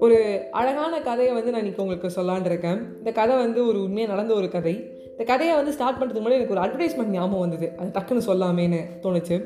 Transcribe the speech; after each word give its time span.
ஒரு 0.00 0.40
அழகான 0.50 1.00
கதையை 1.00 1.34
வந்து 1.34 1.50
நான் 1.50 1.62
இன்றைக்கி 1.62 1.78
உங்களுக்கு 1.78 2.10
சொல்லான் 2.16 2.44
இருக்கேன். 2.44 2.78
இந்த 2.98 3.12
கதை 3.12 3.36
வந்து 3.36 3.66
ஒரு 3.66 3.82
உண்மையாக 3.82 4.14
நடந்த 4.14 4.34
ஒரு 4.34 4.48
கதை. 4.48 4.90
இந்த 5.10 5.24
கதையை 5.24 5.56
வந்து 5.56 5.72
ஸ்டார்ட் 5.72 6.02
பண்ணுறதுக்கு 6.02 6.20
முன்னாடி 6.20 6.32
எனக்கு 6.32 6.54
ஒரு 6.54 6.60
அட்வர்டைஸ்மெண்ட் 6.60 7.10
ஞாபகம் 7.10 7.38
வந்தது. 7.38 7.72
அது 7.76 7.88
டக்குன்னு 7.88 8.28
சொல்லாமேன்னு 8.28 8.80
தோணுச்சு. 9.02 9.44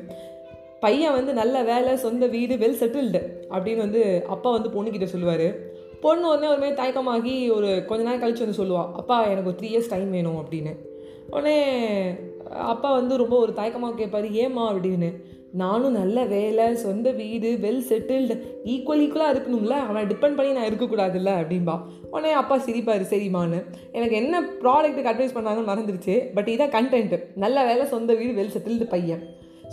பையன் 0.79 1.13
வந்து 1.13 1.33
நல்ல 1.33 1.63
வேலை 1.63 1.97
சொந்த 1.97 2.27
வீடு 2.27 2.55
வெல் 2.55 2.81
செட்டில்டு 2.81 3.21
அப்படின்னு 3.49 3.77
வந்து 3.77 4.25
அப்பா 4.27 4.51
வந்து 4.51 4.69
பொண்ணுக்கிட்ட 4.69 5.03
சொல்லுவார். 5.03 5.75
பொண்ணு 6.01 6.29
உடனே 6.29 6.47
ஒரு 6.47 6.59
மாதிரி 6.59 6.81
தயக்கமாகி 6.81 7.55
ஒரு 7.55 7.83
கொஞ்ச 7.85 8.03
நேரம் 8.03 8.19
கழித்து 8.19 8.45
வந்து 8.45 8.63
சொல்லுவாள் 8.63 8.91
அப்பா 8.91 9.27
எனக்கு 9.27 9.49
ஒரு 9.49 9.57
த்ரீ 9.59 9.71
இயர்ஸ் 9.71 9.89
டைம் 9.89 10.11
வேணும் 10.11 10.45
அப்படின்னு. 10.45 10.75
உடனே 11.29 11.63
அப்பா 12.49 12.93
வந்து 12.93 13.17
ரொம்ப 13.17 13.37
ஒரு 13.37 13.53
தயக்கமாக 13.53 14.03
கேட்பாரு 14.03 14.31
ஏம்மா? 14.31 14.73
அப்படின்னு. 14.73 15.13
நானும் 15.51 15.91
நல்ல 15.91 16.25
வேலை 16.25 16.75
சொந்த 16.75 17.11
வீடு 17.11 17.57
வெல் 17.61 17.83
செட்டில்டு 17.89 18.35
ஈக்குவல் 18.65 19.03
ஈக்குவலாக 19.03 19.33
இருக்கணும்ல? 19.33 19.69
அவனை 19.69 20.03
டிபெண்ட் 20.03 20.35
பண்ணி 20.35 20.51
நான் 20.51 20.69
இருக்கக்கூடாதுல்ல? 20.69 21.33
அப்படின்பா 21.41 21.81
உடனே 22.11 22.31
அப்பா 22.31 22.57
சிரிப்பார். 22.57 23.05
சரிமான்னு 23.09 23.63
எனக்கு 23.91 24.15
என்ன 24.15 24.41
ப்ராடக்ட்டுக்கு 24.41 25.11
அட்வைஸ் 25.11 25.35
பண்ணாங்கன்னு 25.35 25.71
மறந்துருச்சு. 25.71 26.33
பட் 26.33 26.47
இதான் 26.47 26.75
கண்டென்ட்டு 26.77 27.23
நல்ல 27.35 27.65
வேலை 27.65 27.85
சொந்த 27.85 28.13
வீடு 28.13 28.41
வெல் 28.41 28.55
செட்டில்டு 28.57 28.83
பையன். 28.83 29.23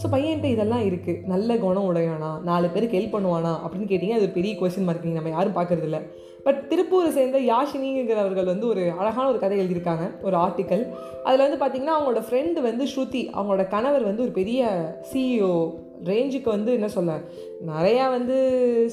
ஸோ 0.01 0.07
பையன்கிட்ட 0.13 0.45
இதெல்லாம் 0.45 0.85
இருக்குது 0.91 1.21
நல்ல 1.33 1.57
குணம் 1.57 1.89
உடையானா 1.91 2.31
நாலு 2.43 2.69
பேருக்கு 2.69 2.99
ஹெல்ப் 2.99 3.17
பண்ணுவானா? 3.17 3.53
அப்படின்னு 3.65 3.89
கேட்டிங்கன்னா 3.91 4.19
அது 4.19 4.27
ஒரு 4.29 4.37
பெரிய 4.39 4.55
கொஸ்டின் 4.61 4.89
மார்க் 4.89 5.05
நம்ம 5.19 5.35
யாரும் 5.37 5.59
பார்க்கறது 5.59 5.89
இல்லை. 5.89 6.01
பட் 6.47 6.59
திருப்பூரை 6.71 7.09
சேர்ந்த 7.09 7.39
யாஷினிங்கிறவர்கள் 7.53 8.45
வந்து 8.45 8.67
ஒரு 8.67 8.83
அழகான 9.01 9.29
ஒரு 9.29 9.39
கதை 9.39 9.59
எழுதியிருக்காங்க 9.61 10.07
ஒரு 10.23 10.37
ஆர்டிக்கல் 10.37 10.83
அதில் 11.25 11.45
வந்து 11.47 11.61
பார்த்திங்கன்னா 11.63 11.95
அவங்களோட 11.97 12.23
ஃப்ரெண்டு 12.27 12.61
வந்து 12.61 12.85
ஸ்ருதி 12.85 13.23
அவங்களோட 13.37 13.65
கணவர் 13.69 14.05
வந்து 14.05 14.23
ஒரு 14.23 14.33
பெரிய 14.41 14.69
சிஇஓ 15.13 15.53
ரேஞ்சுக்கு 16.05 16.49
வந்து 16.57 16.71
என்ன 16.73 16.89
சொல்ல 16.89 17.13
நிறையா 17.67 18.07
வந்து 18.11 18.37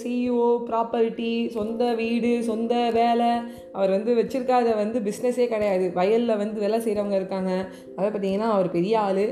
சிஇஓ 0.03 0.49
ப்ராப்பர்ட்டி 0.70 1.31
சொந்த 1.49 1.93
வீடு 1.93 2.43
சொந்த 2.43 2.73
வேலை. 2.93 3.31
அவர் 3.73 3.89
வந்து 3.89 4.11
வச்சுருக்காத 4.20 4.76
வந்து 4.76 4.99
பிஸ்னஸே 4.99 5.48
கிடையாது. 5.48 5.91
வயலில் 5.93 6.41
வந்து 6.43 6.59
வேலை 6.59 6.79
செய்கிறவங்க 6.79 7.15
இருக்காங்க. 7.15 7.51
அதை 7.95 8.09
பார்த்திங்கன்னா 8.09 8.49
அவர் 8.55 8.70
பெரிய 8.71 8.99
ஆள். 8.99 9.26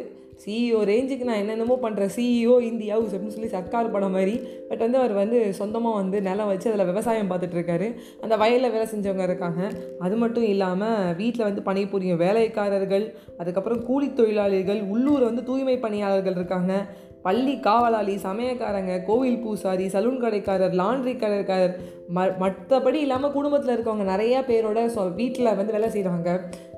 சிஇஓ 0.45 0.79
ரேஞ்சுக்கு 0.91 1.27
நான் 1.29 1.41
என்னென்னமோ 1.43 1.75
பண்ணுறேன் 1.83 2.11
சிஇஓ 2.15 2.55
இந்தியா 2.61 2.93
ஹவுஸ் 2.95 3.15
அப்படின்னு 3.15 3.35
சொல்லி 3.37 3.49
சர்க்கார் 3.55 3.91
படம் 3.91 4.11
மாதிரி. 4.11 4.35
பட் 4.69 4.83
வந்து 4.85 4.97
அவர் 4.97 5.13
வந்து 5.21 5.53
சொந்தமாக 5.53 5.99
வந்து 6.01 6.21
நிலம் 6.21 6.47
வச்சு 6.47 6.71
அதில் 6.71 6.85
விவசாயம் 6.85 7.31
பார்த்துட்ருக்காரு 7.31 7.87
அந்த 8.21 8.37
வயலில் 8.37 8.73
வேலை 8.75 8.87
செஞ்சவங்க 8.93 9.23
இருக்காங்க. 9.23 9.61
அது 9.99 10.15
மட்டும் 10.15 10.47
இல்லாமல் 10.53 11.15
வீட்டில் 11.15 11.47
வந்து 11.49 11.61
பணிபுரியும் 11.61 12.23
வேலைக்காரர்கள் 12.25 13.05
அதுக்கப்புறம் 13.37 13.83
கூலி 13.85 14.09
தொழிலாளிகள் 14.13 14.81
உள்ளூர் 14.95 15.27
வந்து 15.29 15.43
தூய்மை 15.43 15.77
பணியாளர்கள் 15.77 16.37
இருக்காங்க. 16.39 16.73
பள்ளி 17.21 17.59
காவலாளி 17.59 18.15
சமயக்காரங்க 18.15 19.03
கோவில் 19.03 19.39
பூசாரி 19.39 19.87
சலூன் 19.87 20.19
கடைக்காரர் 20.19 20.73
லாண்ட்ரி 20.73 21.17
கடைக்காரர் 21.17 21.73
ம 22.15 22.19
மற்றபடி 22.39 22.93
இல்லாமல் 22.93 23.31
குடும்பத்தில் 23.31 23.77
இருக்கவங்க 23.77 24.05
நிறையா 24.13 24.39
பேரோட 24.47 24.85
சொ 24.85 25.13
வீட்டில் 25.13 25.55
வந்து 25.55 25.71
வேலை 25.71 25.89
செய்கிறாங்க 25.89 26.29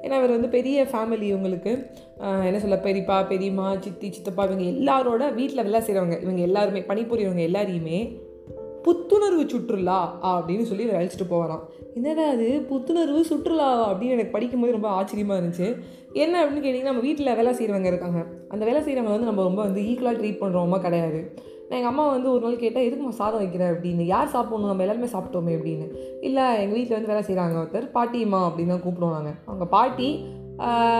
ஏன்னா 0.02 0.18
இவர் 0.18 0.30
வந்து 0.30 0.50
பெரிய 0.50 0.84
ஃபேமிலி 0.84 1.28
இவங்களுக்கு. 1.34 1.74
என்ன 2.20 2.60
சொல்ல 2.60 2.76
பெரியப்பா 2.76 3.28
பெரியம்மா 3.28 3.76
சித்தி 3.80 4.12
சித்தப்பா 4.12 4.44
இவங்க 4.44 4.64
எல்லாரோட 4.64 5.34
வீட்டில் 5.34 5.64
வேலை 5.64 5.82
செய்கிறவங்க 5.82 6.22
இவங்க 6.22 6.42
எல்லாருமே 6.42 6.80
பணிபுரியவங்க 6.80 7.42
எல்லாரையுமே 7.42 8.00
புத்துணர்வு 8.84 9.48
சுற்றுலா 9.48 10.00
அப்படின்னு 10.24 10.64
சொல்லி 10.64 10.84
இவர் 10.84 11.04
அழைச்சிட்டு 11.04 11.28
போகிறான் 11.30 11.64
என்னடா 11.98 12.26
அது 12.34 12.48
புத்துணர்வு 12.70 13.22
சுற்றுலா 13.30 13.70
அப்படின்னு 13.88 14.16
எனக்கு 14.18 14.34
படிக்கும்போது 14.36 14.76
ரொம்ப 14.76 14.90
ஆச்சரியமாக 14.98 15.40
இருந்துச்சு. 15.40 15.68
என்ன 16.24 16.36
அப்படின்னு 16.42 16.64
கேட்டிங்கன்னா 16.66 16.92
நம்ம 16.94 17.06
வீட்டில் 17.08 17.38
வேலை 17.40 17.52
செய்கிறவங்க 17.58 17.90
இருக்காங்க. 17.92 18.20
அந்த 18.54 18.64
வேலை 18.70 18.80
செய்கிறவங்க 18.86 19.16
வந்து 19.16 19.30
நம்ம 19.30 19.44
ரொம்ப 19.50 19.62
வந்து 19.68 19.82
ஈக்குவலாக 19.90 20.20
ட்ரீட் 20.20 20.42
பண்ணுறோமா 20.44 20.78
கிடையாது. 20.86 21.20
நான் 21.68 21.78
எங்கள் 21.80 21.92
அம்மா 21.94 22.06
வந்து 22.14 22.28
ஒரு 22.34 22.42
நாள் 22.46 22.62
கேட்டால் 22.64 22.86
எதுக்குமா 22.88 23.14
சாதம் 23.20 23.42
வைக்கிறேன் 23.42 23.72
அப்படின்னு. 23.74 24.06
யார் 24.14 24.34
சாப்பிடணும்? 24.36 24.72
நம்ம 24.72 24.84
எல்லாருமே 24.86 25.10
சாப்பிட்டோமே 25.16 25.54
அப்படின்னு. 25.58 25.86
இல்லை 26.28 26.46
எங்கள் 26.64 26.78
வீட்டில் 26.78 26.98
வந்து 26.98 27.12
வேலை 27.12 27.24
செய்கிறாங்க 27.28 27.58
ஒருத்தர் 27.62 27.88
பாட்டிம்மா 27.98 28.42
அப்படின்னு 28.48 28.74
தான் 28.76 28.86
கூப்பிடுவாங்க 28.86 29.32
அவங்க 29.50 29.68
பாட்டி 29.78 30.10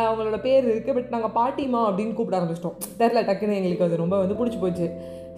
அவங்களோட 0.10 0.38
பேர் 0.46 0.70
இருக்குது 0.74 0.96
பட் 0.98 1.12
நாங்கள் 1.16 1.34
பாட்டிமா 1.40 1.82
அப்படின்னு 1.88 2.14
கூப்பிட 2.20 2.38
ஆரம்பிச்சிட்டோம். 2.38 2.78
தெரில 3.02 3.20
டக்குன்னு 3.28 3.58
எங்களுக்கு 3.58 3.86
அது 3.88 4.04
ரொம்ப 4.04 4.16
வந்து 4.22 4.38
பிடிச்சி 4.40 4.60
போச்சு. 4.62 4.88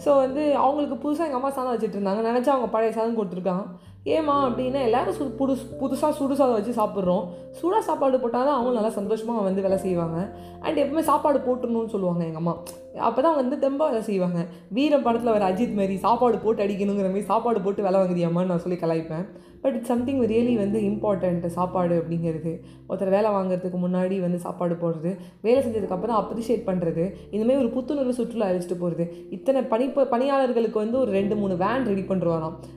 ஸோ 0.04 0.12
வந்து 0.26 0.44
அவங்களுக்கு 0.66 0.96
புதுசாக 1.04 1.28
எங்கள் 1.28 1.40
அம்மா 1.40 1.52
சாதம் 1.58 1.74
வச்சுட்டு 1.74 1.98
இருந்தாங்க. 1.98 2.22
நினச்சா 2.30 2.54
அவங்க 2.54 2.70
பழைய 2.76 2.92
சாதம் 2.98 3.18
கொடுத்துருக்காங்க. 3.18 3.66
ஏமா 4.12 4.34
அப்படின்னா 4.46 4.80
எல்லோரும் 4.86 5.16
சு 5.18 5.26
புது 5.40 5.54
புதுசாக 5.82 6.14
சுடு 6.18 6.36
சாதம் 6.40 6.58
வச்சு 6.58 6.74
சாப்பிட்றோம். 6.80 7.28
சூடாக 7.60 7.84
சாப்பாடு 7.90 8.18
போட்டால் 8.24 8.48
தான் 8.48 8.56
அவங்களும் 8.56 8.80
நல்லா 8.80 8.92
சந்தோஷமாக 8.98 9.44
வந்து 9.46 9.64
வேலை 9.66 9.78
செய்வாங்க. 9.84 10.18
அண்ட் 10.66 10.82
எப்பவுமே 10.82 11.04
சாப்பாடு 11.12 11.40
போட்டுணும்னு 11.46 11.94
சொல்லுவாங்க 11.94 12.24
எங்கள் 12.28 12.42
அம்மா. 12.42 12.56
அப்போ 13.10 13.20
தான் 13.26 13.38
வந்து 13.40 13.56
தெம்பாக 13.64 13.90
வேலை 13.92 14.04
செய்வாங்க. 14.10 14.40
வீரம் 14.78 15.06
படத்தில் 15.06 15.34
வர 15.36 15.46
அஜித் 15.52 15.78
மாரி 15.80 15.96
சாப்பாடு 16.08 16.38
போட்டு 16.44 16.64
அடிக்கணுங்கிற 16.66 17.08
மாதிரி 17.14 17.30
சாப்பாடு 17.32 17.62
போட்டு 17.68 17.86
வேலை 17.88 18.00
வாங்குறியாமான்னு 18.02 18.52
நான் 18.52 18.64
சொல்லி 18.66 18.80
கலாய்ப்பேன். 18.84 19.26
பட் 19.64 19.76
இட்ஸ் 19.78 19.92
சம்திங் 19.94 20.22
ரியலி 20.32 20.54
வந்து 20.64 20.78
இம்பார்ட்டண்ட் 20.90 21.46
சாப்பாடு 21.58 21.96
அப்படிங்கிறது. 22.02 22.54
ஒருத்தர் 22.90 23.14
வேலை 23.16 23.30
வாங்குறதுக்கு 23.38 23.80
முன்னாடி 23.86 24.16
வந்து 24.26 24.40
சாப்பாடு 24.46 24.76
போடுறது 24.84 25.12
வேலை 25.46 25.60
செஞ்சதுக்கப்புறம் 25.66 26.18
அப்ரிஷியேட் 26.22 26.68
பண்ணுறது 26.70 27.06
இந்தமாதிரி 27.36 27.62
ஒரு 27.64 27.72
புத்துணர்வு 27.78 28.18
சுற்றுலா 28.20 28.50
அழைச்சிட்டு 28.52 28.78
போகிறது 28.84 29.06
இத்தனை 29.38 29.62
பணி 29.74 29.88
பணியாளர்களுக்கு 30.16 30.80
வந்து 30.84 31.00
ஒரு 31.04 31.12
ரெண்டு 31.20 31.38
மூணு 31.42 31.56
வேன் 31.64 31.88
ரெடி 31.92 32.06
பண்ணிட்டு 32.12 32.22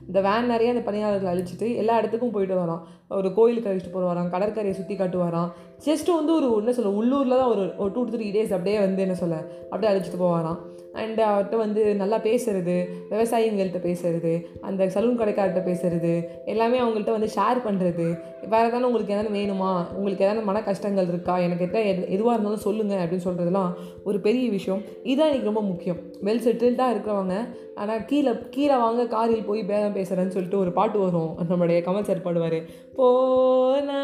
இந்த 0.09 0.19
வேன் 0.29 0.51
நிறைய 0.53 0.73
அந்த 0.73 0.83
பணியாளர் 0.87 1.15
பணியாளர்கள் 1.17 1.33
அழிச்சிட்டு 1.33 1.67
எல்லா 1.75 1.97
இடத்துக்கும் 1.97 2.31
போயிட்டு 2.31 2.55
வரோம் 2.55 2.83
ஒரு 3.09 3.29
கோயிலுக்கு 3.33 3.69
அழைச்சிட்டு 3.69 3.93
போகிற 3.93 4.09
வரான் 4.11 4.31
கடற்கரையை 4.33 4.75
சுற்றி 4.77 4.95
காட்டு 4.95 5.43
ஜஸ்ட் 5.87 6.09
வந்து 6.19 6.31
ஒரு 6.33 6.47
என்ன 6.59 6.73
சொல்ல 6.73 6.97
உள்ளூரில் 6.99 7.39
தான் 7.41 7.51
ஒரு 7.53 7.63
ஒரு 7.77 7.91
டூ 7.95 8.03
த்ரீ 8.13 8.27
டேஸ் 8.35 8.55
அப்படியே 8.55 8.77
வந்து 8.79 9.01
என்ன 9.01 9.15
சொல்ல 9.15 9.35
அப்படியே 9.69 9.89
அழைச்சிட்டு 9.91 10.19
போவாராம். 10.23 10.59
அண்ட் 11.01 11.19
அவர்கிட்ட 11.19 11.55
வந்து 11.57 11.81
நல்லா 11.95 12.17
பேசுறது 12.17 12.75
விவசாயிங்கள்கிட்ட 13.09 13.79
பேசுறது 13.83 14.31
அந்த 14.61 14.85
சலூன் 14.85 15.19
கடைக்கார்கிட்ட 15.19 15.61
பேசுறது 15.67 16.13
எல்லாமே 16.45 16.77
அவங்கள்ட்ட 16.81 17.11
வந்து 17.17 17.29
ஷேர் 17.35 17.59
பண்ணுறது 17.65 18.07
வேறு 18.53 18.67
ஏதாவது 18.67 18.87
உங்களுக்கு 18.87 19.13
எதாவது 19.15 19.31
வேணுமா? 19.37 19.71
உங்களுக்கு 19.97 20.25
எதாவது 20.25 20.47
மன 20.49 20.61
கஷ்டங்கள் 20.61 21.07
இருக்கா? 21.07 21.35
எனக்கு 21.37 21.65
எட்ட 21.65 21.79
எது 21.91 22.01
எதுவாக 22.15 22.35
இருந்தாலும் 22.35 22.65
சொல்லுங்கள் 22.67 23.01
அப்படின்னு 23.03 23.27
சொல்கிறதுலாம் 23.27 23.71
ஒரு 24.03 24.19
பெரிய 24.19 24.45
விஷயம். 24.49 24.81
இதுதான் 25.03 25.31
எனக்கு 25.31 25.51
ரொம்ப 25.51 25.63
முக்கியம். 25.71 25.99
வெல் 26.27 26.43
செட்டில்டாக 26.47 26.93
இருக்கிறவங்க 26.95 27.37
ஆனால் 27.81 28.05
கீழே 28.05 28.31
கீழே 28.49 28.75
வாங்க 28.85 29.05
காரில் 29.07 29.47
போய் 29.49 29.63
பேதம் 29.71 29.97
பேசுகிறேன்னு 29.99 30.35
சொல்லிட்டு 30.35 30.61
ஒரு 30.63 30.71
பாட்டு 30.71 30.97
வரும் 31.07 31.31
நம்மளுடைய 31.49 31.79
கமல் 31.87 32.07
சார் 32.09 32.25
பாடுவார் 32.25 32.59
போனா 32.99 34.01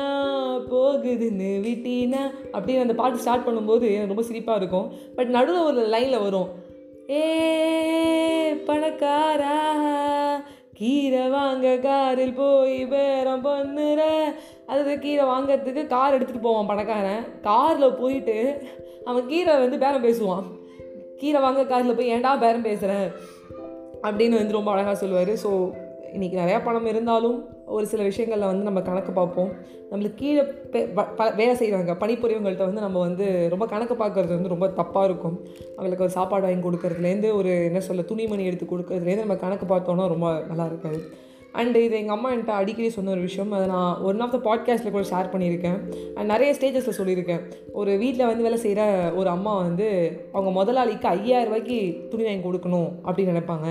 போகுதுன்னு 0.71 1.49
விட்டினா 1.65 2.21
அப்படின்னு 2.55 2.85
அந்த 2.85 2.95
பாட்டு 3.01 3.23
ஸ்டார்ட் 3.23 3.47
பண்ணும்போது 3.47 3.89
ரொம்ப 4.11 4.25
சிரிப்பாக 4.29 4.61
இருக்கும். 4.61 4.87
பட் 5.17 5.33
நடுவில் 5.37 5.67
ஒரு 5.69 5.81
லைனில் 5.95 6.23
வரும் 6.25 6.49
ஏ 7.19 7.23
பணக்காரா 8.67 9.57
கீரை 10.79 11.23
வாங்க 11.33 11.67
காரில் 11.85 12.37
போய் 12.39 12.79
பேரம் 12.93 13.43
பண்ணுற. 13.47 14.01
அது 14.71 14.93
கீரை 15.03 15.25
வாங்கிறதுக்கு 15.31 15.83
கார் 15.93 16.15
எடுத்துகிட்டு 16.15 16.47
போவான் 16.47 16.69
பணக்காரன். 16.71 17.23
காரில் 17.47 17.97
போயிட்டு 18.01 18.37
அவன் 19.09 19.29
கீரை 19.31 19.55
வந்து 19.63 19.77
பேரம் 19.83 20.05
பேசுவான். 20.07 20.47
கீரை 21.21 21.39
வாங்க 21.45 21.63
காரில் 21.71 21.97
போய் 21.99 22.13
ஏன்டா 22.15 22.31
பேரம் 22.43 22.67
பேசுகிறேன் 22.69 23.07
அப்படின்னு 24.07 24.39
வந்து 24.39 24.57
ரொம்ப 24.57 24.69
அழகாக 24.71 24.95
சொல்லுவார். 25.01 25.33
ஸோ 25.43 25.49
இன்றைக்கி 26.15 26.35
நிறையா 26.39 26.57
பணம் 26.65 26.87
இருந்தாலும் 26.89 27.37
ஒரு 27.75 27.85
சில 27.91 28.01
விஷயங்களில் 28.07 28.49
வந்து 28.49 28.67
நம்ம 28.67 28.79
கணக்கு 28.89 29.11
பார்ப்போம். 29.11 29.49
நம்மளுக்கு 29.91 30.19
கீழே 30.21 30.41
வேலை 31.39 31.53
செய்கிறாங்க 31.61 31.93
பணிபுரியவங்கள்ட்ட 32.03 32.67
வந்து 32.69 32.83
நம்ம 32.85 32.99
வந்து 33.07 33.25
ரொம்ப 33.53 33.65
கணக்கு 33.73 33.95
பார்க்குறது 34.01 34.33
வந்து 34.37 34.51
ரொம்ப 34.53 34.67
தப்பாக 34.79 35.07
இருக்கும். 35.09 35.37
அவங்களுக்கு 35.77 36.05
ஒரு 36.07 36.15
சாப்பாடு 36.17 36.45
வாங்கி 36.47 36.65
கொடுக்குறதுலேருந்து 36.67 37.31
ஒரு 37.39 37.51
என்ன 37.69 37.81
சொல்ல 37.89 38.05
துணிமணி 38.11 38.45
எடுத்து 38.49 38.67
கொடுக்குறதுலேருந்து 38.73 39.25
நம்ம 39.27 39.39
கணக்கு 39.45 39.67
பார்த்தோன்னா 39.73 40.07
ரொம்ப 40.13 40.29
நல்லா 40.51 40.67
இருக்காது. 40.71 41.01
அண்ட் 41.53 41.75
இது 41.75 41.95
எங்கள் 41.95 42.15
அம்மா 42.15 42.29
என்கிட்ட 42.31 42.53
அடிக்கடி 42.59 42.89
சொன்ன 42.89 43.11
ஒரு 43.11 43.21
விஷயம். 43.21 43.51
அதை 43.51 43.67
நான் 43.67 44.01
ஒன் 44.01 44.19
ஆஃப் 44.19 44.31
த 44.35 44.39
பாட்காஸ்ட்டில் 44.47 44.95
கூட 44.95 45.05
ஷேர் 45.11 45.33
பண்ணியிருக்கேன். 45.33 45.79
அண்ட் 46.15 46.29
நிறைய 46.29 46.55
ஸ்டேஜஸில் 46.59 46.99
சொல்லியிருக்கேன். 46.99 47.43
ஒரு 47.73 47.97
வீட்டில் 47.97 48.25
வந்து 48.25 48.43
வேலை 48.43 48.57
செய்கிற 48.57 49.11
ஒரு 49.15 49.29
அம்மா 49.29 49.57
வந்து 49.57 49.87
அவங்க 50.31 50.51
முதலாளிக்கு 50.51 51.07
ஐயாயிரம் 51.07 51.51
ரூபாய்க்கு 51.51 52.07
துணி 52.09 52.23
வாங்கி 52.23 52.47
கொடுக்கணும் 52.47 52.89
அப்படின்னு 53.05 53.33
நினைப்பாங்க. 53.33 53.67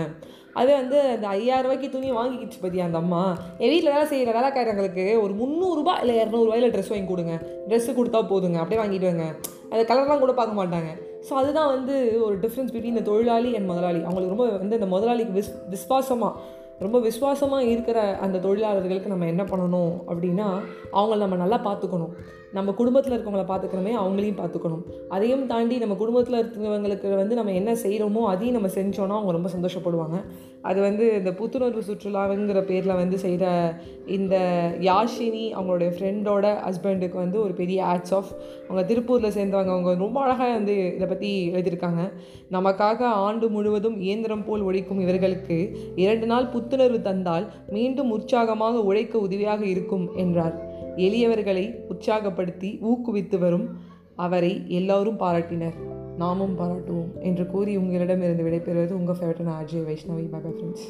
அது 0.53 0.71
வந்து 0.73 0.99
அந்த 0.99 1.27
ஐயாயிரம் 1.27 1.61
ரூபாய்க்கு 1.61 1.89
துணி 1.89 2.11
வாங்கிக்கிச்சு 2.11 2.59
பற்றியா 2.61 2.83
அந்த 2.83 2.97
அம்மா? 2.97 3.37
என் 3.57 3.69
வீட்டில் 3.69 3.91
வேலை 3.91 4.05
செய்கிற 4.05 4.31
வேலைக்காரங்களுக்கு 4.39 5.05
ஒரு 5.21 5.33
முந்நூறுரூபா 5.33 5.99
இல்லை 5.99 6.15
இரநூறுவாயில் 6.15 6.73
ட்ரெஸ் 6.73 6.89
வாங்கி 6.89 7.07
கொடுங்க. 7.07 7.35
ட்ரெஸ்ஸு 7.67 7.97
கொடுத்தா 7.99 8.21
போதுங்க. 8.33 8.59
அப்படியே 8.63 8.81
வாங்கிட்டு 8.81 9.09
வாங்க. 9.11 9.25
அது 9.69 9.83
கலர்லாம் 9.83 10.19
கூட 10.19 10.33
பார்க்க 10.33 10.59
மாட்டாங்க. 10.63 10.91
ஸோ 11.29 11.33
அதுதான் 11.33 11.71
வந்து 11.75 12.23
ஒரு 12.23 12.35
டிஃப்ரென்ஸ் 12.37 12.73
பிட்வீன் 12.73 12.95
இந்த 12.95 13.01
தொழிலாளி 13.01 13.55
அண்ட் 13.55 13.65
முதலாளி. 13.65 14.01
அவங்களுக்கு 14.03 14.35
ரொம்ப 14.35 14.57
வந்து 14.57 14.75
இந்த 14.75 14.85
முதலாளிக்கு 14.85 15.33
விஸ் 15.39 15.53
விஸ்வாசமாக 15.69 16.33
ரொம்ப 16.79 16.99
விசுவாசமாக 16.99 17.63
இருக்கிற 17.63 18.17
அந்த 18.17 18.39
தொழிலாளர்களுக்கு 18.39 19.09
நம்ம 19.09 19.25
என்ன 19.25 19.43
பண்ணணும் 19.43 19.93
அப்படின்னா 20.07 20.47
அவங்கள 20.91 21.17
நம்ம 21.17 21.35
நல்லா 21.35 21.59
பார்த்துக்கணும். 21.67 22.13
நம்ம 22.53 22.71
குடும்பத்தில் 22.71 23.13
இருக்கவங்கள 23.15 23.43
பார்த்துக்கணுமே 23.49 23.93
அவங்களையும் 23.99 24.39
பார்த்துக்கணும். 24.39 24.81
அதையும் 25.09 25.45
தாண்டி 25.45 25.77
நம்ம 25.77 25.95
குடும்பத்தில் 25.95 26.37
இருக்கிறவங்களுக்கு 26.41 27.15
வந்து 27.15 27.35
நம்ம 27.35 27.51
என்ன 27.51 27.71
செய்கிறோமோ 27.73 28.21
அதையும் 28.31 28.57
நம்ம 28.57 28.69
செஞ்சோன்னா 28.75 29.15
அவங்க 29.19 29.31
ரொம்ப 29.31 29.49
சந்தோஷப்படுவாங்க. 29.55 30.17
அது 30.61 30.81
வந்து 30.81 31.13
இந்த 31.19 31.31
புத்துணர்வு 31.31 31.81
சுற்றுலாங்கிற 31.87 32.65
பேரில் 32.65 32.95
வந்து 32.95 33.17
செய்கிற 33.17 33.45
இந்த 34.05 34.35
யாஷினி 34.79 35.53
அவங்களுடைய 35.55 35.89
ஃப்ரெண்டோட 35.95 36.45
ஹஸ்பண்டுக்கு 36.67 37.13
வந்து 37.13 37.41
ஒரு 37.41 37.53
பெரிய 37.53 37.85
ஆட்ஸ் 37.85 38.13
ஆஃப் 38.13 38.31
அவங்க 38.67 38.83
திருப்பூரில் 38.93 39.35
சேர்ந்தவங்க. 39.37 39.71
அவங்க 39.75 39.93
ரொம்ப 39.93 40.21
அழகாக 40.21 40.51
வந்து 40.51 40.95
இதை 40.95 41.07
பற்றி 41.07 41.51
எழுதியிருக்காங்க. 41.53 42.11
நமக்காக 42.51 43.01
ஆண்டு 43.25 43.49
முழுவதும் 43.49 43.99
இயந்திரம் 43.99 44.45
போல் 44.45 44.61
ஒழிக்கும் 44.61 44.99
இவர்களுக்கு 44.99 45.77
இரண்டு 45.95 46.25
நாள் 46.25 46.51
புத்துணர்வு 46.63 47.01
தந்தால் 47.01 47.51
மீண்டும் 47.69 48.11
உற்சாகமாக 48.11 48.81
உழைக்க 48.81 49.19
உதவியாக 49.19 49.65
இருக்கும் 49.65 50.09
என்றார். 50.15 50.55
எளியவர்களை 50.95 51.75
உற்சாகப்படுத்தி 51.89 52.79
ஊக்குவித்து 52.89 53.37
வரும் 53.37 53.69
அவரை 54.15 54.63
எல்லோரும் 54.67 55.19
பாராட்டினர். 55.19 55.77
நாமும் 56.17 56.59
பாராட்டுவோம் 56.59 57.19
என்று 57.19 57.47
கூறி 57.47 57.77
உங்களிடமிருந்து 57.77 58.43
விடைபெறுவது 58.43 58.91
உங்கள் 58.91 59.15
ஃபேவரட் 59.15 59.51
ஆர்ஜே 59.53 59.81
வைஷ்ணவி. 59.89 60.29
பாபா 60.29 60.49
ஃப்ரெண்ட்ஸ் 60.49 60.85